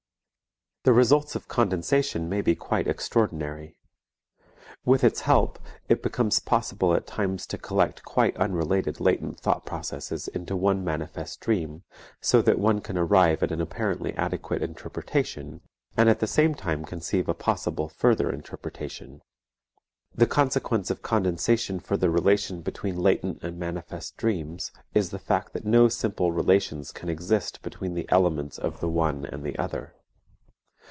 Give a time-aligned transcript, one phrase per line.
[0.83, 3.77] The results of condensation may be quite extraordinary.
[4.83, 10.27] With its help, it becomes possible at times to collect quite unrelated latent thought processes
[10.29, 11.83] into one manifest dream,
[12.19, 15.61] so that one can arrive at an apparently adequate interpretation,
[15.95, 19.21] and at the same time conceive a possible further interpretation.
[20.15, 25.53] The consequence of condensation for the relation between latent and manifest dreams is the fact
[25.53, 29.93] that no simple relations can exist between the elements of the one and the other.